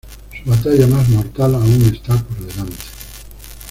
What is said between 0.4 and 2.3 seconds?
Su batalla más mortal aún está